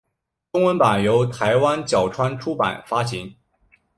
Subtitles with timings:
[0.51, 3.35] 中文版由台湾角川出版发行。